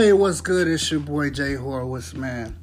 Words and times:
Hey, 0.00 0.12
what's 0.12 0.40
good? 0.40 0.68
It's 0.68 0.92
your 0.92 1.00
boy 1.00 1.30
Jay 1.30 1.54
Horowitz, 1.54 2.14
man. 2.14 2.56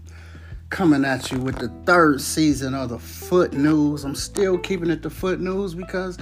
Coming 0.69 1.03
at 1.03 1.33
you 1.33 1.37
with 1.37 1.57
the 1.57 1.67
third 1.85 2.21
season 2.21 2.73
of 2.73 2.87
the 2.87 2.97
Foot 2.97 3.51
News. 3.51 4.05
I'm 4.05 4.15
still 4.15 4.57
keeping 4.57 4.89
it 4.89 5.01
the 5.01 5.09
Foot 5.09 5.41
News 5.41 5.75
because 5.75 6.17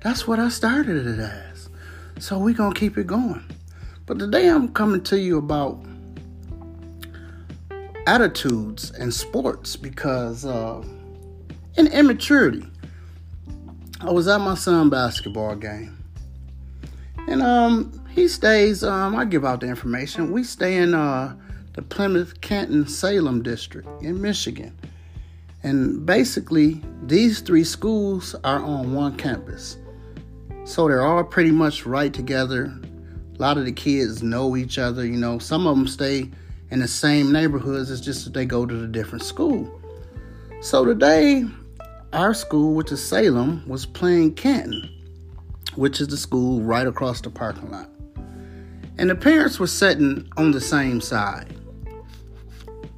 that's 0.00 0.26
what 0.26 0.40
I 0.40 0.48
started 0.48 1.06
it 1.06 1.20
as. 1.20 1.68
So 2.18 2.40
we're 2.40 2.52
gonna 2.52 2.74
keep 2.74 2.98
it 2.98 3.06
going. 3.06 3.44
But 4.06 4.18
today 4.18 4.48
I'm 4.48 4.72
coming 4.72 5.04
to 5.04 5.20
you 5.20 5.38
about 5.38 5.80
attitudes 8.08 8.90
and 8.90 9.14
sports 9.14 9.76
because 9.76 10.44
uh, 10.44 10.82
and 11.76 11.86
immaturity. 11.92 12.66
I 14.00 14.10
was 14.10 14.26
at 14.26 14.40
my 14.40 14.56
son 14.56 14.90
basketball 14.90 15.54
game, 15.54 15.96
and 17.28 17.40
um, 17.40 18.04
he 18.16 18.28
stays, 18.28 18.82
um, 18.82 19.14
I 19.14 19.26
give 19.26 19.44
out 19.44 19.60
the 19.60 19.66
information. 19.66 20.32
We 20.32 20.42
stay 20.42 20.78
in 20.78 20.94
uh, 20.94 21.36
the 21.74 21.82
Plymouth 21.82 22.40
Canton 22.40 22.88
Salem 22.88 23.42
district 23.42 23.86
in 24.02 24.22
Michigan. 24.22 24.74
And 25.62 26.06
basically, 26.06 26.82
these 27.02 27.42
three 27.42 27.62
schools 27.62 28.34
are 28.42 28.62
on 28.62 28.94
one 28.94 29.18
campus. 29.18 29.76
So 30.64 30.88
they're 30.88 31.04
all 31.04 31.24
pretty 31.24 31.50
much 31.50 31.84
right 31.84 32.12
together. 32.12 32.72
A 33.38 33.42
lot 33.42 33.58
of 33.58 33.66
the 33.66 33.72
kids 33.72 34.22
know 34.22 34.56
each 34.56 34.78
other, 34.78 35.04
you 35.04 35.18
know. 35.18 35.38
Some 35.38 35.66
of 35.66 35.76
them 35.76 35.86
stay 35.86 36.30
in 36.70 36.78
the 36.78 36.88
same 36.88 37.30
neighborhoods, 37.30 37.90
it's 37.90 38.00
just 38.00 38.24
that 38.24 38.32
they 38.32 38.46
go 38.46 38.64
to 38.64 38.74
the 38.74 38.88
different 38.88 39.24
school. 39.24 39.70
So 40.62 40.86
today, 40.86 41.44
our 42.14 42.32
school, 42.32 42.72
which 42.72 42.90
is 42.92 43.06
Salem, 43.06 43.62
was 43.68 43.84
playing 43.84 44.36
Canton, 44.36 44.88
which 45.74 46.00
is 46.00 46.08
the 46.08 46.16
school 46.16 46.62
right 46.62 46.86
across 46.86 47.20
the 47.20 47.28
parking 47.28 47.70
lot. 47.70 47.90
And 48.98 49.10
the 49.10 49.14
parents 49.14 49.58
were 49.58 49.66
sitting 49.66 50.28
on 50.36 50.52
the 50.52 50.60
same 50.60 51.00
side. 51.00 51.54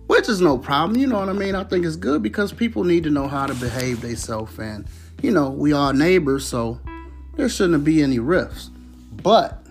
Which 0.06 0.28
is 0.28 0.40
no 0.40 0.56
problem, 0.56 0.98
you 0.98 1.06
know 1.06 1.18
what 1.18 1.28
I 1.28 1.32
mean? 1.32 1.54
I 1.54 1.64
think 1.64 1.84
it's 1.84 1.96
good 1.96 2.22
because 2.22 2.52
people 2.52 2.84
need 2.84 3.04
to 3.04 3.10
know 3.10 3.28
how 3.28 3.46
to 3.46 3.54
behave 3.54 4.00
themselves 4.00 4.58
and 4.58 4.86
you 5.22 5.32
know, 5.32 5.50
we 5.50 5.72
are 5.72 5.92
neighbors, 5.92 6.46
so 6.46 6.78
there 7.36 7.48
shouldn't 7.48 7.84
be 7.84 8.02
any 8.02 8.18
rifts. 8.18 8.70
But 9.22 9.66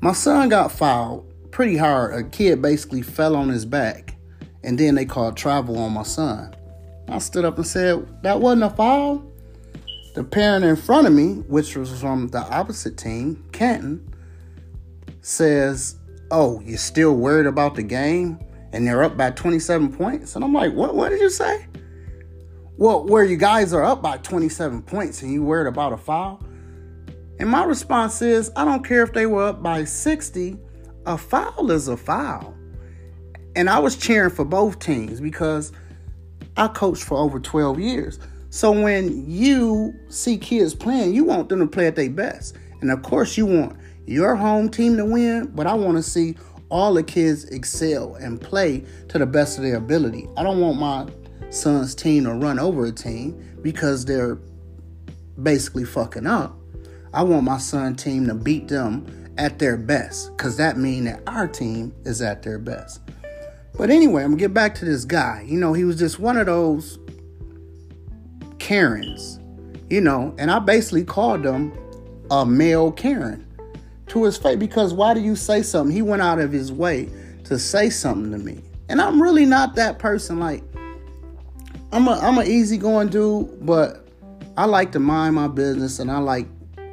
my 0.00 0.12
son 0.12 0.48
got 0.48 0.70
fouled 0.70 1.28
pretty 1.50 1.76
hard. 1.76 2.14
A 2.14 2.22
kid 2.22 2.62
basically 2.62 3.02
fell 3.02 3.34
on 3.34 3.48
his 3.48 3.64
back, 3.64 4.14
and 4.62 4.78
then 4.78 4.94
they 4.94 5.04
called 5.04 5.36
travel 5.36 5.76
on 5.78 5.92
my 5.92 6.04
son. 6.04 6.54
I 7.08 7.18
stood 7.18 7.44
up 7.44 7.56
and 7.56 7.66
said, 7.66 8.22
That 8.22 8.40
wasn't 8.40 8.64
a 8.64 8.70
foul. 8.70 9.24
The 10.14 10.22
parent 10.22 10.64
in 10.64 10.76
front 10.76 11.08
of 11.08 11.12
me, 11.12 11.42
which 11.48 11.76
was 11.76 12.00
from 12.00 12.28
the 12.28 12.38
opposite 12.38 12.96
team, 12.96 13.44
Canton, 13.50 14.13
says, 15.24 15.96
"Oh, 16.30 16.60
you're 16.64 16.78
still 16.78 17.16
worried 17.16 17.46
about 17.46 17.74
the 17.74 17.82
game, 17.82 18.38
and 18.72 18.86
they're 18.86 19.02
up 19.02 19.16
by 19.16 19.30
27 19.30 19.92
points." 19.92 20.36
And 20.36 20.44
I'm 20.44 20.52
like, 20.52 20.72
"What? 20.74 20.94
What 20.94 21.10
did 21.10 21.20
you 21.20 21.30
say?" 21.30 21.66
Well, 22.76 23.06
where 23.06 23.22
you 23.22 23.36
guys 23.36 23.72
are 23.72 23.84
up 23.84 24.02
by 24.02 24.18
27 24.18 24.82
points 24.82 25.22
and 25.22 25.32
you 25.32 25.44
worried 25.44 25.68
about 25.68 25.92
a 25.92 25.96
foul? 25.96 26.44
And 27.38 27.48
my 27.48 27.62
response 27.64 28.20
is, 28.20 28.50
I 28.56 28.64
don't 28.64 28.84
care 28.84 29.04
if 29.04 29.12
they 29.12 29.26
were 29.26 29.44
up 29.44 29.62
by 29.62 29.84
60. 29.84 30.58
A 31.06 31.16
foul 31.16 31.70
is 31.70 31.86
a 31.86 31.96
foul. 31.96 32.52
And 33.54 33.70
I 33.70 33.78
was 33.78 33.96
cheering 33.96 34.30
for 34.30 34.44
both 34.44 34.80
teams 34.80 35.20
because 35.20 35.70
I 36.56 36.66
coached 36.66 37.04
for 37.04 37.16
over 37.16 37.38
12 37.38 37.78
years. 37.78 38.18
So 38.50 38.72
when 38.72 39.30
you 39.30 39.94
see 40.08 40.36
kids 40.36 40.74
playing, 40.74 41.14
you 41.14 41.22
want 41.22 41.48
them 41.48 41.60
to 41.60 41.66
play 41.68 41.86
at 41.86 41.94
their 41.94 42.10
best. 42.10 42.56
And 42.80 42.90
of 42.90 43.02
course, 43.02 43.36
you 43.36 43.46
want 43.46 43.76
your 44.06 44.36
home 44.36 44.68
team 44.68 44.96
to 44.96 45.04
win, 45.04 45.46
but 45.54 45.66
I 45.66 45.74
want 45.74 45.96
to 45.96 46.02
see 46.02 46.36
all 46.68 46.94
the 46.94 47.02
kids 47.02 47.44
excel 47.46 48.14
and 48.16 48.40
play 48.40 48.84
to 49.08 49.18
the 49.18 49.26
best 49.26 49.58
of 49.58 49.64
their 49.64 49.76
ability. 49.76 50.28
I 50.36 50.42
don't 50.42 50.60
want 50.60 50.78
my 50.78 51.08
son's 51.50 51.94
team 51.94 52.24
to 52.24 52.32
run 52.32 52.58
over 52.58 52.86
a 52.86 52.92
team 52.92 53.58
because 53.62 54.04
they're 54.04 54.38
basically 55.42 55.84
fucking 55.84 56.26
up. 56.26 56.56
I 57.12 57.22
want 57.22 57.44
my 57.44 57.58
son 57.58 57.94
team 57.94 58.26
to 58.26 58.34
beat 58.34 58.68
them 58.68 59.06
at 59.38 59.58
their 59.58 59.76
best 59.76 60.36
because 60.36 60.56
that 60.56 60.76
means 60.76 61.06
that 61.06 61.22
our 61.26 61.46
team 61.46 61.94
is 62.04 62.20
at 62.22 62.42
their 62.42 62.58
best. 62.58 63.00
But 63.76 63.90
anyway, 63.90 64.22
I'm 64.22 64.30
gonna 64.30 64.40
get 64.40 64.54
back 64.54 64.74
to 64.76 64.84
this 64.84 65.04
guy. 65.04 65.44
You 65.46 65.58
know, 65.58 65.72
he 65.72 65.84
was 65.84 65.98
just 65.98 66.18
one 66.18 66.36
of 66.36 66.46
those 66.46 66.98
Karens, 68.58 69.40
you 69.90 70.00
know, 70.00 70.34
and 70.38 70.50
I 70.50 70.58
basically 70.58 71.04
called 71.04 71.44
him 71.44 71.72
a 72.30 72.46
male 72.46 72.92
Karen 72.92 73.46
to 74.08 74.24
his 74.24 74.36
face 74.36 74.56
because 74.56 74.92
why 74.92 75.14
do 75.14 75.20
you 75.20 75.36
say 75.36 75.62
something? 75.62 75.94
He 75.94 76.02
went 76.02 76.22
out 76.22 76.38
of 76.38 76.52
his 76.52 76.72
way 76.72 77.08
to 77.44 77.58
say 77.58 77.90
something 77.90 78.30
to 78.32 78.38
me. 78.38 78.62
And 78.88 79.00
I'm 79.00 79.20
really 79.22 79.46
not 79.46 79.74
that 79.76 79.98
person. 79.98 80.38
Like, 80.38 80.62
I'm 81.92 82.08
a 82.08 82.12
I'm 82.12 82.38
an 82.38 82.46
easygoing 82.46 83.08
dude, 83.08 83.64
but 83.64 84.08
I 84.56 84.66
like 84.66 84.92
to 84.92 85.00
mind 85.00 85.34
my 85.34 85.48
business 85.48 85.98
and 85.98 86.10
I 86.10 86.18
like 86.18 86.46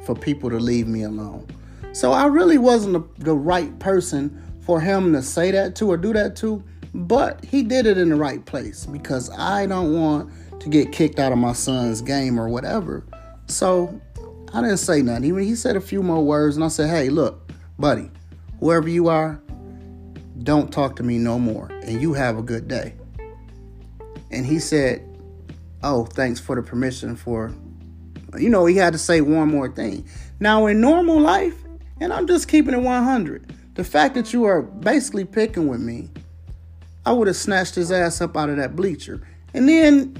for 0.04 0.14
people 0.14 0.50
to 0.50 0.58
leave 0.58 0.86
me 0.86 1.02
alone. 1.02 1.46
So 1.92 2.12
I 2.12 2.26
really 2.26 2.58
wasn't 2.58 2.94
the, 2.94 3.24
the 3.24 3.34
right 3.34 3.78
person 3.78 4.40
for 4.60 4.80
him 4.80 5.12
to 5.12 5.22
say 5.22 5.50
that 5.50 5.76
to 5.76 5.90
or 5.90 5.96
do 5.96 6.12
that 6.12 6.36
to, 6.36 6.62
but 6.94 7.44
he 7.44 7.62
did 7.62 7.86
it 7.86 7.98
in 7.98 8.08
the 8.08 8.16
right 8.16 8.44
place 8.44 8.86
because 8.86 9.30
I 9.30 9.66
don't 9.66 9.92
want 9.92 10.32
to 10.60 10.68
get 10.68 10.92
kicked 10.92 11.18
out 11.18 11.32
of 11.32 11.38
my 11.38 11.52
son's 11.52 12.00
game 12.00 12.38
or 12.38 12.48
whatever. 12.48 13.04
So 13.46 14.00
I 14.54 14.60
didn't 14.60 14.78
say 14.78 15.00
nothing. 15.02 15.38
He, 15.38 15.44
he 15.46 15.54
said 15.54 15.76
a 15.76 15.80
few 15.80 16.02
more 16.02 16.22
words, 16.22 16.56
and 16.56 16.64
I 16.64 16.68
said, 16.68 16.90
hey, 16.90 17.08
look, 17.08 17.50
buddy, 17.78 18.10
whoever 18.60 18.88
you 18.88 19.08
are, 19.08 19.40
don't 20.42 20.72
talk 20.72 20.96
to 20.96 21.02
me 21.02 21.18
no 21.18 21.38
more, 21.38 21.68
and 21.84 22.02
you 22.02 22.12
have 22.12 22.36
a 22.36 22.42
good 22.42 22.68
day. 22.68 22.94
And 24.30 24.44
he 24.44 24.58
said, 24.58 25.08
oh, 25.82 26.04
thanks 26.04 26.40
for 26.40 26.56
the 26.56 26.62
permission 26.62 27.16
for, 27.16 27.52
you 28.38 28.50
know, 28.50 28.66
he 28.66 28.76
had 28.76 28.92
to 28.92 28.98
say 28.98 29.20
one 29.20 29.48
more 29.48 29.68
thing. 29.68 30.06
Now, 30.38 30.66
in 30.66 30.80
normal 30.80 31.20
life, 31.20 31.56
and 32.00 32.12
I'm 32.12 32.26
just 32.26 32.48
keeping 32.48 32.74
it 32.74 32.80
100, 32.80 33.54
the 33.74 33.84
fact 33.84 34.14
that 34.14 34.32
you 34.32 34.44
are 34.44 34.62
basically 34.62 35.24
picking 35.24 35.66
with 35.66 35.80
me, 35.80 36.10
I 37.06 37.12
would 37.12 37.26
have 37.26 37.36
snatched 37.36 37.74
his 37.74 37.90
ass 37.90 38.20
up 38.20 38.36
out 38.36 38.50
of 38.50 38.56
that 38.56 38.76
bleacher. 38.76 39.26
And 39.54 39.68
then 39.68 40.16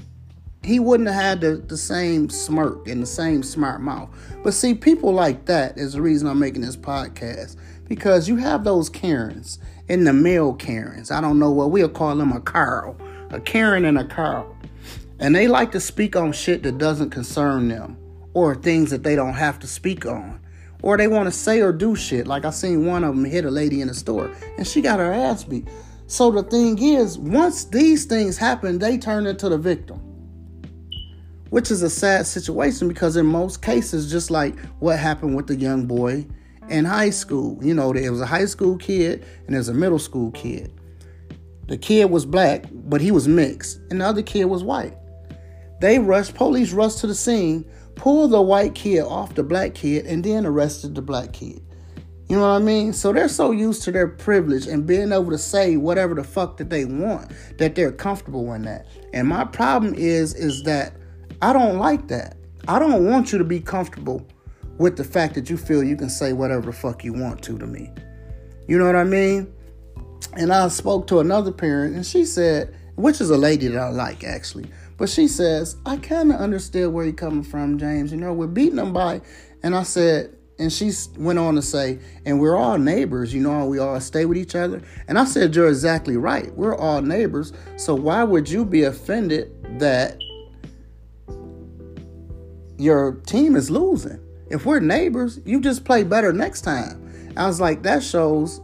he 0.63 0.79
wouldn't 0.79 1.09
have 1.09 1.21
had 1.21 1.41
the, 1.41 1.57
the 1.57 1.77
same 1.77 2.29
smirk 2.29 2.87
and 2.87 3.01
the 3.01 3.07
same 3.07 3.43
smart 3.43 3.81
mouth. 3.81 4.09
But 4.43 4.53
see, 4.53 4.73
people 4.73 5.11
like 5.11 5.45
that 5.45 5.77
is 5.77 5.93
the 5.93 6.01
reason 6.01 6.27
I'm 6.27 6.39
making 6.39 6.61
this 6.61 6.77
podcast. 6.77 7.57
Because 7.87 8.29
you 8.29 8.37
have 8.37 8.63
those 8.63 8.89
Karens 8.89 9.59
and 9.89 10.07
the 10.07 10.13
male 10.13 10.53
Karens. 10.53 11.11
I 11.11 11.19
don't 11.19 11.37
know 11.37 11.51
what 11.51 11.71
we'll 11.71 11.89
call 11.89 12.15
them 12.15 12.31
a 12.31 12.39
Carl. 12.39 12.97
A 13.31 13.41
Karen 13.41 13.83
and 13.83 13.97
a 13.97 14.05
Carl. 14.05 14.55
And 15.19 15.35
they 15.35 15.47
like 15.47 15.71
to 15.73 15.79
speak 15.81 16.15
on 16.15 16.31
shit 16.31 16.63
that 16.63 16.77
doesn't 16.77 17.09
concern 17.09 17.67
them. 17.67 17.97
Or 18.33 18.55
things 18.55 18.89
that 18.91 19.03
they 19.03 19.15
don't 19.15 19.33
have 19.33 19.59
to 19.59 19.67
speak 19.67 20.05
on. 20.05 20.39
Or 20.81 20.97
they 20.97 21.07
want 21.07 21.27
to 21.27 21.31
say 21.31 21.61
or 21.61 21.73
do 21.73 21.95
shit. 21.95 22.25
Like 22.25 22.45
I 22.45 22.51
seen 22.51 22.85
one 22.85 23.03
of 23.03 23.15
them 23.15 23.25
hit 23.25 23.43
a 23.43 23.51
lady 23.51 23.81
in 23.81 23.89
the 23.89 23.93
store 23.93 24.33
and 24.57 24.65
she 24.65 24.81
got 24.81 24.99
her 24.99 25.11
ass 25.11 25.43
beat. 25.43 25.67
So 26.07 26.31
the 26.31 26.43
thing 26.43 26.81
is, 26.81 27.17
once 27.17 27.65
these 27.65 28.05
things 28.05 28.37
happen, 28.37 28.79
they 28.79 28.97
turn 28.97 29.25
into 29.25 29.49
the 29.49 29.57
victim 29.57 30.12
which 31.53 31.69
is 31.69 31.83
a 31.83 31.89
sad 31.89 32.25
situation 32.25 32.87
because 32.87 33.15
in 33.15 33.27
most 33.27 33.61
cases, 33.61 34.09
just 34.09 34.31
like 34.31 34.57
what 34.79 34.97
happened 34.97 35.35
with 35.35 35.45
the 35.45 35.55
young 35.55 35.85
boy 35.85 36.25
in 36.67 36.83
high 36.83 37.11
school, 37.11 37.59
you 37.63 37.75
know, 37.75 37.93
there 37.93 38.11
was 38.11 38.21
a 38.21 38.25
high 38.25 38.45
school 38.45 38.75
kid 38.75 39.23
and 39.45 39.53
there's 39.53 39.69
a 39.69 39.73
middle 39.73 39.99
school 39.99 40.31
kid. 40.31 40.73
The 41.67 41.77
kid 41.77 42.09
was 42.09 42.25
black, 42.25 42.65
but 42.71 43.01
he 43.01 43.11
was 43.11 43.27
mixed, 43.27 43.81
and 43.91 44.01
the 44.01 44.05
other 44.05 44.23
kid 44.23 44.45
was 44.45 44.63
white. 44.63 44.97
They 45.79 45.99
rushed, 45.99 46.33
police 46.33 46.73
rushed 46.73 46.97
to 47.01 47.07
the 47.07 47.13
scene, 47.13 47.69
pulled 47.93 48.31
the 48.31 48.41
white 48.41 48.73
kid 48.73 49.01
off 49.03 49.35
the 49.35 49.43
black 49.43 49.75
kid, 49.75 50.07
and 50.07 50.23
then 50.23 50.47
arrested 50.47 50.95
the 50.95 51.03
black 51.03 51.33
kid. 51.33 51.61
You 52.29 52.37
know 52.37 52.41
what 52.41 52.55
I 52.55 52.59
mean? 52.59 52.93
So 52.93 53.13
they're 53.13 53.27
so 53.27 53.51
used 53.51 53.83
to 53.83 53.91
their 53.91 54.07
privilege 54.07 54.65
and 54.65 54.87
being 54.87 55.11
able 55.11 55.29
to 55.29 55.37
say 55.37 55.77
whatever 55.77 56.15
the 56.15 56.23
fuck 56.23 56.57
that 56.57 56.71
they 56.71 56.85
want 56.85 57.31
that 57.59 57.75
they're 57.75 57.91
comfortable 57.91 58.51
in 58.53 58.63
that. 58.63 58.87
And 59.13 59.27
my 59.27 59.45
problem 59.45 59.93
is 59.93 60.33
is 60.33 60.63
that 60.63 60.95
I 61.43 61.51
don't 61.51 61.77
like 61.77 62.07
that. 62.07 62.37
I 62.69 62.79
don't 62.79 63.05
want 63.05 63.33
you 63.33 63.37
to 63.37 63.43
be 63.43 63.59
comfortable 63.59 64.25
with 64.77 64.95
the 64.95 65.03
fact 65.03 65.35
that 65.35 65.49
you 65.49 65.57
feel 65.57 65.83
you 65.83 65.97
can 65.97 66.09
say 66.09 66.31
whatever 66.31 66.67
the 66.67 66.71
fuck 66.71 67.03
you 67.03 67.11
want 67.11 67.43
to 67.43 67.57
to 67.57 67.67
me. 67.67 67.91
You 68.65 68.79
know 68.79 68.85
what 68.85 68.95
I 68.95 69.03
mean? 69.03 69.53
And 70.37 70.53
I 70.53 70.69
spoke 70.69 71.05
to 71.07 71.19
another 71.19 71.51
parent 71.51 71.97
and 71.97 72.05
she 72.05 72.23
said, 72.23 72.73
which 72.95 73.19
is 73.19 73.29
a 73.29 73.35
lady 73.35 73.67
that 73.67 73.77
I 73.77 73.89
like 73.89 74.23
actually, 74.23 74.67
but 74.97 75.09
she 75.09 75.27
says, 75.27 75.75
I 75.85 75.97
kind 75.97 76.31
of 76.31 76.39
understand 76.39 76.93
where 76.93 77.03
you're 77.03 77.13
coming 77.13 77.43
from, 77.43 77.77
James. 77.77 78.13
You 78.13 78.19
know, 78.19 78.31
we're 78.31 78.47
beating 78.47 78.77
them 78.77 78.93
by, 78.93 79.19
and 79.63 79.75
I 79.75 79.83
said, 79.83 80.33
and 80.59 80.71
she 80.71 80.93
went 81.17 81.39
on 81.39 81.55
to 81.55 81.61
say, 81.61 81.99
and 82.25 82.39
we're 82.39 82.55
all 82.55 82.77
neighbors, 82.77 83.33
you 83.33 83.41
know, 83.41 83.65
we 83.65 83.79
all 83.79 83.99
stay 83.99 84.23
with 84.23 84.37
each 84.37 84.55
other. 84.55 84.81
And 85.09 85.19
I 85.19 85.25
said, 85.25 85.53
You're 85.53 85.67
exactly 85.67 86.15
right. 86.15 86.55
We're 86.55 86.77
all 86.77 87.01
neighbors. 87.01 87.51
So 87.75 87.95
why 87.95 88.23
would 88.23 88.47
you 88.47 88.63
be 88.63 88.83
offended 88.83 89.51
that 89.79 90.17
your 92.83 93.13
team 93.25 93.55
is 93.55 93.71
losing. 93.71 94.19
If 94.49 94.65
we're 94.65 94.79
neighbors, 94.79 95.39
you 95.45 95.61
just 95.61 95.85
play 95.85 96.03
better 96.03 96.33
next 96.33 96.61
time. 96.61 97.33
I 97.37 97.47
was 97.47 97.61
like, 97.61 97.81
that 97.83 98.03
shows 98.03 98.61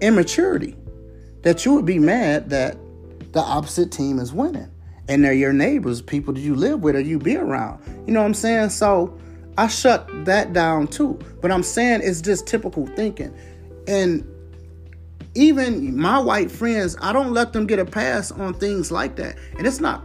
immaturity 0.00 0.76
that 1.42 1.64
you 1.64 1.72
would 1.72 1.86
be 1.86 1.98
mad 1.98 2.50
that 2.50 2.76
the 3.32 3.40
opposite 3.40 3.90
team 3.90 4.18
is 4.18 4.32
winning 4.32 4.70
and 5.08 5.24
they're 5.24 5.32
your 5.32 5.52
neighbors, 5.52 6.02
people 6.02 6.34
that 6.34 6.40
you 6.40 6.54
live 6.54 6.82
with 6.82 6.96
or 6.96 7.00
you 7.00 7.18
be 7.18 7.36
around. 7.36 7.82
You 8.06 8.12
know 8.12 8.20
what 8.20 8.26
I'm 8.26 8.34
saying? 8.34 8.70
So 8.70 9.18
I 9.56 9.68
shut 9.68 10.08
that 10.26 10.52
down 10.52 10.86
too. 10.86 11.18
But 11.40 11.50
I'm 11.50 11.62
saying 11.62 12.02
it's 12.04 12.20
just 12.20 12.46
typical 12.46 12.86
thinking. 12.88 13.34
And 13.88 14.26
even 15.34 15.96
my 15.96 16.18
white 16.18 16.50
friends, 16.50 16.96
I 17.00 17.12
don't 17.12 17.32
let 17.32 17.52
them 17.54 17.66
get 17.66 17.78
a 17.78 17.86
pass 17.86 18.30
on 18.30 18.54
things 18.54 18.92
like 18.92 19.16
that. 19.16 19.36
And 19.56 19.66
it's 19.66 19.80
not, 19.80 20.04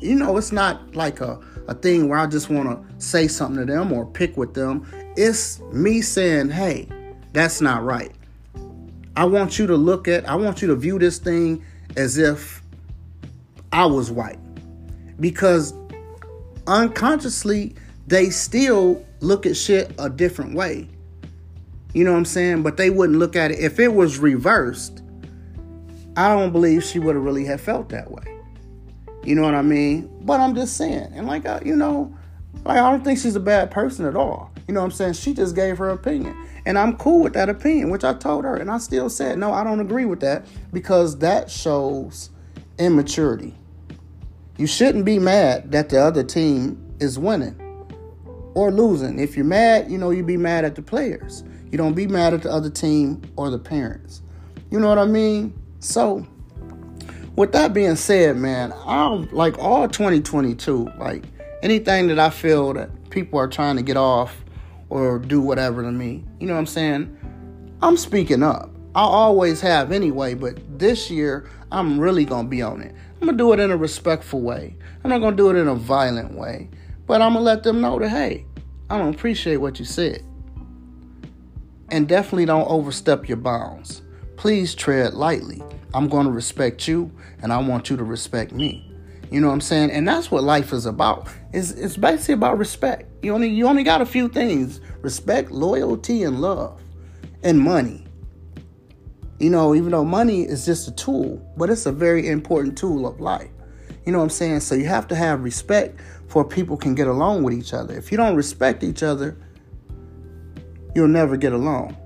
you 0.00 0.14
know, 0.14 0.36
it's 0.36 0.52
not 0.52 0.94
like 0.94 1.20
a, 1.20 1.40
a 1.68 1.74
thing 1.74 2.08
where 2.08 2.18
I 2.18 2.26
just 2.26 2.50
want 2.50 2.68
to 2.68 3.04
say 3.04 3.28
something 3.28 3.66
to 3.66 3.72
them 3.72 3.92
or 3.92 4.06
pick 4.06 4.36
with 4.36 4.54
them. 4.54 4.86
It's 5.16 5.60
me 5.72 6.00
saying, 6.00 6.50
hey, 6.50 6.88
that's 7.32 7.60
not 7.60 7.84
right. 7.84 8.12
I 9.16 9.24
want 9.24 9.58
you 9.58 9.66
to 9.66 9.76
look 9.76 10.08
at, 10.08 10.28
I 10.28 10.34
want 10.34 10.62
you 10.62 10.68
to 10.68 10.76
view 10.76 10.98
this 10.98 11.18
thing 11.18 11.64
as 11.96 12.18
if 12.18 12.62
I 13.72 13.86
was 13.86 14.10
white. 14.10 14.38
Because 15.18 15.74
unconsciously, 16.66 17.74
they 18.06 18.30
still 18.30 19.04
look 19.20 19.46
at 19.46 19.56
shit 19.56 19.92
a 19.98 20.10
different 20.10 20.54
way. 20.54 20.88
You 21.94 22.04
know 22.04 22.12
what 22.12 22.18
I'm 22.18 22.24
saying? 22.26 22.62
But 22.62 22.76
they 22.76 22.90
wouldn't 22.90 23.18
look 23.18 23.36
at 23.36 23.50
it. 23.50 23.58
If 23.58 23.80
it 23.80 23.88
was 23.88 24.18
reversed, 24.18 25.02
I 26.16 26.28
don't 26.34 26.52
believe 26.52 26.84
she 26.84 26.98
would 26.98 27.14
have 27.14 27.24
really 27.24 27.46
have 27.46 27.60
felt 27.60 27.88
that 27.88 28.10
way. 28.10 28.35
You 29.26 29.34
know 29.34 29.42
what 29.42 29.54
I 29.54 29.62
mean? 29.62 30.08
But 30.22 30.40
I'm 30.40 30.54
just 30.54 30.76
saying. 30.76 31.12
And 31.14 31.26
like, 31.26 31.46
uh, 31.46 31.60
you 31.64 31.74
know, 31.74 32.16
like 32.64 32.78
I 32.78 32.90
don't 32.90 33.02
think 33.02 33.18
she's 33.18 33.34
a 33.34 33.40
bad 33.40 33.70
person 33.70 34.06
at 34.06 34.14
all. 34.14 34.52
You 34.68 34.74
know 34.74 34.80
what 34.80 34.86
I'm 34.86 34.92
saying? 34.92 35.14
She 35.14 35.34
just 35.34 35.54
gave 35.54 35.78
her 35.78 35.90
opinion. 35.90 36.36
And 36.64 36.78
I'm 36.78 36.96
cool 36.96 37.22
with 37.22 37.32
that 37.34 37.48
opinion, 37.48 37.90
which 37.90 38.04
I 38.04 38.14
told 38.14 38.44
her. 38.44 38.56
And 38.56 38.70
I 38.70 38.78
still 38.78 39.10
said, 39.10 39.38
no, 39.38 39.52
I 39.52 39.64
don't 39.64 39.80
agree 39.80 40.04
with 40.04 40.20
that 40.20 40.46
because 40.72 41.18
that 41.18 41.50
shows 41.50 42.30
immaturity. 42.78 43.54
You 44.58 44.66
shouldn't 44.66 45.04
be 45.04 45.18
mad 45.18 45.72
that 45.72 45.88
the 45.88 46.00
other 46.00 46.22
team 46.22 46.94
is 47.00 47.18
winning 47.18 47.60
or 48.54 48.70
losing. 48.70 49.18
If 49.18 49.36
you're 49.36 49.44
mad, 49.44 49.90
you 49.90 49.98
know, 49.98 50.10
you'd 50.10 50.26
be 50.26 50.36
mad 50.36 50.64
at 50.64 50.76
the 50.76 50.82
players. 50.82 51.44
You 51.70 51.78
don't 51.78 51.94
be 51.94 52.06
mad 52.06 52.32
at 52.32 52.42
the 52.42 52.50
other 52.50 52.70
team 52.70 53.22
or 53.36 53.50
the 53.50 53.58
parents. 53.58 54.22
You 54.70 54.80
know 54.80 54.88
what 54.88 54.98
I 54.98 55.04
mean? 55.04 55.52
So, 55.80 56.26
with 57.36 57.52
that 57.52 57.74
being 57.74 57.96
said, 57.96 58.36
man, 58.36 58.72
I'm 58.86 59.30
like 59.30 59.58
all 59.58 59.86
2022, 59.86 60.90
like 60.98 61.24
anything 61.62 62.08
that 62.08 62.18
I 62.18 62.30
feel 62.30 62.72
that 62.72 63.10
people 63.10 63.38
are 63.38 63.48
trying 63.48 63.76
to 63.76 63.82
get 63.82 63.96
off 63.96 64.44
or 64.88 65.18
do 65.18 65.40
whatever 65.40 65.82
to 65.82 65.92
me. 65.92 66.24
You 66.40 66.46
know 66.46 66.54
what 66.54 66.60
I'm 66.60 66.66
saying? 66.66 67.16
I'm 67.82 67.96
speaking 67.96 68.42
up. 68.42 68.70
I 68.94 69.02
always 69.02 69.60
have 69.60 69.92
anyway, 69.92 70.32
but 70.32 70.58
this 70.78 71.10
year 71.10 71.50
I'm 71.70 72.00
really 72.00 72.24
gonna 72.24 72.48
be 72.48 72.62
on 72.62 72.80
it. 72.80 72.94
I'm 73.20 73.26
gonna 73.26 73.36
do 73.36 73.52
it 73.52 73.60
in 73.60 73.70
a 73.70 73.76
respectful 73.76 74.40
way. 74.40 74.74
I'm 75.04 75.10
not 75.10 75.18
gonna 75.18 75.36
do 75.36 75.50
it 75.50 75.56
in 75.56 75.68
a 75.68 75.74
violent 75.74 76.32
way, 76.32 76.70
but 77.06 77.20
I'm 77.20 77.34
gonna 77.34 77.44
let 77.44 77.62
them 77.62 77.82
know 77.82 77.98
that 77.98 78.08
hey, 78.08 78.46
I 78.88 78.96
don't 78.96 79.14
appreciate 79.14 79.58
what 79.58 79.78
you 79.78 79.84
said. 79.84 80.22
And 81.90 82.08
definitely 82.08 82.46
don't 82.46 82.68
overstep 82.68 83.28
your 83.28 83.36
bounds. 83.36 84.00
Please 84.36 84.74
tread 84.74 85.14
lightly. 85.14 85.62
I'm 85.94 86.08
gonna 86.08 86.30
respect 86.30 86.86
you, 86.86 87.10
and 87.42 87.52
I 87.52 87.58
want 87.58 87.88
you 87.88 87.96
to 87.96 88.04
respect 88.04 88.52
me. 88.52 88.90
You 89.30 89.40
know 89.40 89.48
what 89.48 89.54
I'm 89.54 89.60
saying? 89.60 89.90
And 89.90 90.06
that's 90.06 90.30
what 90.30 90.44
life 90.44 90.72
is 90.72 90.86
about. 90.86 91.28
It's, 91.52 91.72
it's 91.72 91.96
basically 91.96 92.34
about 92.34 92.58
respect. 92.58 93.10
You 93.22 93.34
only 93.34 93.48
you 93.48 93.66
only 93.66 93.82
got 93.82 94.02
a 94.02 94.06
few 94.06 94.28
things: 94.28 94.80
respect, 95.00 95.50
loyalty, 95.50 96.22
and 96.22 96.40
love, 96.40 96.80
and 97.42 97.58
money. 97.58 98.04
You 99.38 99.50
know, 99.50 99.74
even 99.74 99.90
though 99.90 100.04
money 100.04 100.42
is 100.42 100.64
just 100.64 100.88
a 100.88 100.92
tool, 100.92 101.44
but 101.56 101.68
it's 101.70 101.86
a 101.86 101.92
very 101.92 102.28
important 102.28 102.78
tool 102.78 103.06
of 103.06 103.20
life. 103.20 103.50
You 104.04 104.12
know 104.12 104.18
what 104.18 104.24
I'm 104.24 104.30
saying? 104.30 104.60
So 104.60 104.74
you 104.74 104.86
have 104.86 105.08
to 105.08 105.14
have 105.16 105.42
respect 105.42 105.98
for 106.28 106.44
people 106.44 106.76
can 106.76 106.94
get 106.94 107.08
along 107.08 107.42
with 107.42 107.54
each 107.54 107.74
other. 107.74 107.94
If 107.94 108.10
you 108.10 108.16
don't 108.16 108.36
respect 108.36 108.84
each 108.84 109.02
other, 109.02 109.36
you'll 110.94 111.08
never 111.08 111.36
get 111.36 111.52
along. 111.52 111.96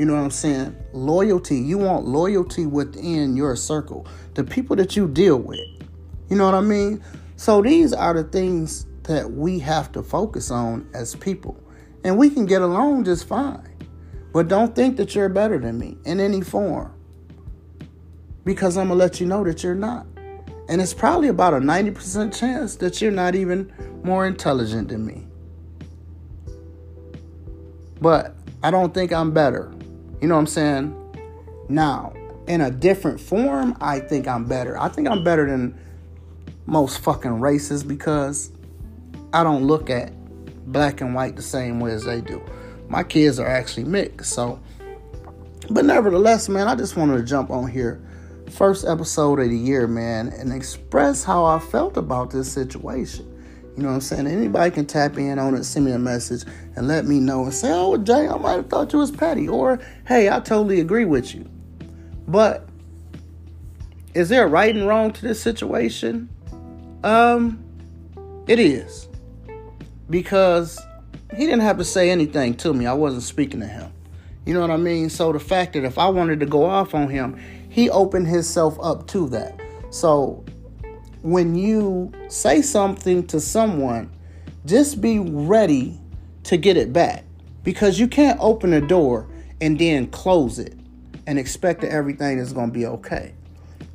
You 0.00 0.06
know 0.06 0.14
what 0.14 0.22
I'm 0.22 0.30
saying? 0.30 0.74
Loyalty. 0.94 1.58
You 1.58 1.76
want 1.76 2.06
loyalty 2.06 2.64
within 2.64 3.36
your 3.36 3.54
circle, 3.54 4.06
the 4.32 4.42
people 4.42 4.74
that 4.76 4.96
you 4.96 5.06
deal 5.06 5.36
with. 5.36 5.60
You 6.30 6.36
know 6.36 6.46
what 6.46 6.54
I 6.54 6.62
mean? 6.62 7.04
So 7.36 7.60
these 7.60 7.92
are 7.92 8.14
the 8.14 8.24
things 8.24 8.86
that 9.02 9.30
we 9.30 9.58
have 9.58 9.92
to 9.92 10.02
focus 10.02 10.50
on 10.50 10.88
as 10.94 11.14
people. 11.16 11.62
And 12.02 12.16
we 12.16 12.30
can 12.30 12.46
get 12.46 12.62
along 12.62 13.04
just 13.04 13.28
fine. 13.28 13.76
But 14.32 14.48
don't 14.48 14.74
think 14.74 14.96
that 14.96 15.14
you're 15.14 15.28
better 15.28 15.58
than 15.58 15.78
me 15.78 15.98
in 16.06 16.18
any 16.18 16.40
form. 16.40 16.94
Because 18.42 18.78
I'm 18.78 18.88
going 18.88 18.98
to 18.98 19.04
let 19.04 19.20
you 19.20 19.26
know 19.26 19.44
that 19.44 19.62
you're 19.62 19.74
not. 19.74 20.06
And 20.70 20.80
it's 20.80 20.94
probably 20.94 21.28
about 21.28 21.52
a 21.52 21.58
90% 21.58 22.34
chance 22.34 22.74
that 22.76 23.02
you're 23.02 23.12
not 23.12 23.34
even 23.34 23.70
more 24.02 24.26
intelligent 24.26 24.88
than 24.88 25.04
me. 25.04 25.26
But 28.00 28.34
I 28.62 28.70
don't 28.70 28.94
think 28.94 29.12
I'm 29.12 29.32
better. 29.32 29.70
You 30.20 30.28
know 30.28 30.34
what 30.34 30.40
I'm 30.40 30.46
saying? 30.46 30.96
Now, 31.68 32.12
in 32.46 32.60
a 32.60 32.70
different 32.70 33.20
form, 33.20 33.76
I 33.80 34.00
think 34.00 34.26
I'm 34.26 34.44
better. 34.44 34.78
I 34.78 34.88
think 34.88 35.08
I'm 35.08 35.24
better 35.24 35.46
than 35.48 35.78
most 36.66 36.98
fucking 37.00 37.40
races 37.40 37.82
because 37.82 38.50
I 39.32 39.42
don't 39.42 39.64
look 39.64 39.90
at 39.90 40.12
black 40.72 41.00
and 41.00 41.14
white 41.14 41.36
the 41.36 41.42
same 41.42 41.80
way 41.80 41.92
as 41.92 42.04
they 42.04 42.20
do. 42.20 42.42
My 42.88 43.02
kids 43.02 43.38
are 43.38 43.46
actually 43.46 43.84
mixed, 43.84 44.32
so 44.32 44.60
but 45.70 45.84
nevertheless, 45.84 46.48
man, 46.48 46.66
I 46.66 46.74
just 46.74 46.96
wanted 46.96 47.18
to 47.18 47.22
jump 47.22 47.50
on 47.50 47.68
here, 47.68 48.02
first 48.50 48.84
episode 48.84 49.38
of 49.38 49.48
the 49.48 49.56
year, 49.56 49.86
man, 49.86 50.28
and 50.28 50.52
express 50.52 51.22
how 51.22 51.44
I 51.44 51.60
felt 51.60 51.96
about 51.96 52.32
this 52.32 52.50
situation. 52.50 53.29
You 53.80 53.84
know 53.84 53.92
what 53.92 53.94
I'm 53.94 54.00
saying? 54.02 54.26
Anybody 54.26 54.70
can 54.72 54.84
tap 54.84 55.16
in 55.16 55.38
on 55.38 55.54
it, 55.54 55.64
send 55.64 55.86
me 55.86 55.92
a 55.92 55.98
message, 55.98 56.44
and 56.76 56.86
let 56.86 57.06
me 57.06 57.18
know 57.18 57.44
and 57.44 57.54
say, 57.54 57.72
oh, 57.72 57.96
Jay, 57.96 58.28
I 58.28 58.36
might 58.36 58.52
have 58.52 58.68
thought 58.68 58.92
you 58.92 58.98
was 58.98 59.10
petty. 59.10 59.48
Or, 59.48 59.80
hey, 60.06 60.28
I 60.28 60.40
totally 60.40 60.80
agree 60.80 61.06
with 61.06 61.34
you. 61.34 61.48
But 62.28 62.68
is 64.12 64.28
there 64.28 64.44
a 64.44 64.48
right 64.48 64.76
and 64.76 64.86
wrong 64.86 65.14
to 65.14 65.22
this 65.22 65.40
situation? 65.40 66.28
Um, 67.02 67.64
it 68.46 68.58
is. 68.58 69.08
Because 70.10 70.78
he 71.34 71.46
didn't 71.46 71.62
have 71.62 71.78
to 71.78 71.84
say 71.84 72.10
anything 72.10 72.58
to 72.58 72.74
me. 72.74 72.84
I 72.84 72.92
wasn't 72.92 73.22
speaking 73.22 73.60
to 73.60 73.66
him. 73.66 73.90
You 74.44 74.52
know 74.52 74.60
what 74.60 74.70
I 74.70 74.76
mean? 74.76 75.08
So 75.08 75.32
the 75.32 75.40
fact 75.40 75.72
that 75.72 75.84
if 75.84 75.96
I 75.96 76.10
wanted 76.10 76.40
to 76.40 76.46
go 76.46 76.66
off 76.66 76.94
on 76.94 77.08
him, 77.08 77.40
he 77.70 77.88
opened 77.88 78.26
himself 78.26 78.78
up 78.82 79.06
to 79.06 79.26
that. 79.30 79.58
So 79.88 80.44
when 81.22 81.54
you 81.54 82.12
say 82.28 82.62
something 82.62 83.26
to 83.28 83.40
someone, 83.40 84.10
just 84.66 85.00
be 85.00 85.18
ready 85.18 85.98
to 86.44 86.56
get 86.56 86.76
it 86.76 86.92
back 86.92 87.24
because 87.62 87.98
you 87.98 88.08
can't 88.08 88.38
open 88.40 88.72
a 88.72 88.80
door 88.80 89.26
and 89.60 89.78
then 89.78 90.06
close 90.08 90.58
it 90.58 90.74
and 91.26 91.38
expect 91.38 91.82
that 91.82 91.92
everything 91.92 92.38
is 92.38 92.52
going 92.52 92.68
to 92.68 92.72
be 92.72 92.86
okay. 92.86 93.34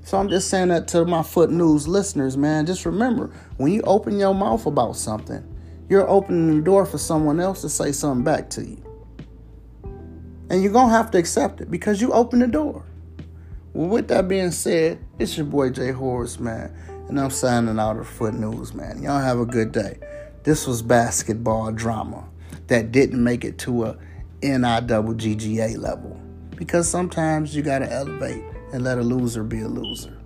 So 0.04 0.20
I'm 0.20 0.30
just 0.30 0.50
saying 0.50 0.68
that 0.68 0.88
to 0.90 1.04
my 1.06 1.24
Foot 1.24 1.50
News 1.50 1.88
listeners, 1.88 2.38
man. 2.38 2.68
Just 2.68 2.86
remember 2.86 3.34
when 3.58 3.74
you 3.74 3.82
open 3.82 4.20
your 4.20 4.36
mouth 4.36 4.68
about 4.68 4.96
something, 4.96 5.44
you're 5.90 6.08
opening 6.08 6.58
the 6.58 6.62
door 6.62 6.86
for 6.86 7.00
someone 7.00 7.40
else 7.40 7.62
to 7.62 7.70
say 7.70 7.92
something 7.92 8.24
back 8.24 8.50
to 8.52 8.64
you. 8.64 8.82
And 10.52 10.62
you're 10.62 10.72
going 10.72 10.90
to 10.90 10.94
have 10.94 11.10
to 11.12 11.18
accept 11.18 11.62
it 11.62 11.72
because 11.72 12.02
you 12.02 12.12
opened 12.12 12.44
the 12.44 12.48
door. 12.48 12.86
Well, 13.74 13.90
with 13.90 14.08
that 14.10 14.28
being 14.28 14.52
said, 14.52 15.00
it's 15.18 15.36
your 15.38 15.48
boy 15.48 15.72
Jay 15.72 15.92
Horace, 15.92 16.40
man. 16.40 16.72
And 17.08 17.20
I'm 17.20 17.30
signing 17.30 17.80
out 17.80 17.98
of 17.98 18.08
Foot 18.08 18.34
News, 18.34 18.74
man. 18.74 19.02
Y'all 19.02 19.20
have 19.20 19.40
a 19.40 19.46
good 19.46 19.72
day. 19.72 20.00
This 20.44 20.66
was 20.66 20.82
basketball 20.82 21.72
drama 21.72 22.28
that 22.68 22.92
didn't 22.92 23.24
make 23.24 23.46
it 23.46 23.58
to 23.60 23.86
a 23.86 23.98
NIWGGA 24.42 25.78
level. 25.78 26.20
Because 26.56 26.90
sometimes 26.90 27.56
you 27.56 27.62
got 27.62 27.80
to 27.80 27.92
elevate 27.92 28.44
and 28.74 28.84
let 28.84 28.98
a 28.98 29.02
loser 29.02 29.44
be 29.44 29.62
a 29.62 29.68
loser. 29.68 30.18